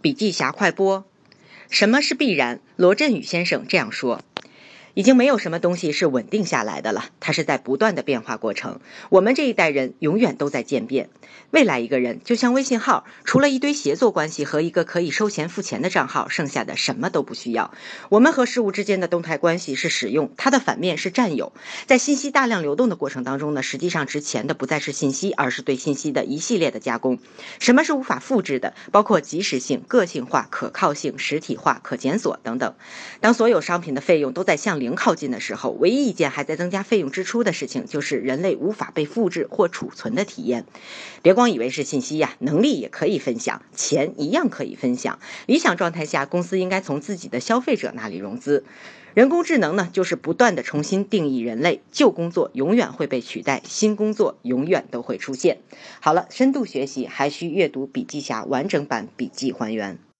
[0.00, 1.04] 笔记侠快播。
[1.70, 2.60] 什么是必然？
[2.76, 4.22] 罗振宇先生这样说。
[4.96, 8.80] 已经没有什么东西是稳定下来的了，它是在不断的变化过程。
[9.10, 11.10] 我们这一代人永远都在渐变。
[11.50, 17.74] 未来一个人就像微信号，除了一堆协作关系和一个可以收钱付钱的账号，剩下的什么都不需要。
[18.08, 21.52] 我们和事物之间的动态关系是使用，它的反面是占有。
[21.84, 27.18] 在信息大量流动的过程当中呢，实际上值钱的不再是信息，而是对信息的一系列的加工。
[27.58, 28.72] 什么是无法复制的？
[28.92, 32.74] 包括及时性、个性化、可靠性、实体化、可检索等等。
[33.20, 40.64] 当所有商品的费用都在向零靠近的时候，唯一一件还在增加费用支出的事情，就是人类无法被复制或储存的体验。
[41.22, 45.18] 别光以为是信息呀，能力也可以分享，钱一样可以分享。
[45.46, 48.64] 理想状态下，公司应该从自己的消费者那里融资。
[49.14, 55.58] 人工智能呢，就是不断的重新定义人类，旧工作永远会被取代，新工作永远都会出现。
[55.98, 60.06] 好了，深度学习还需阅读笔记侠完整版笔记还原。